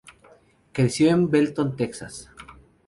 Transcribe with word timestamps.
Creció 0.71 1.11
en 1.11 1.29
Belton, 1.29 1.75
Texas. 1.75 2.31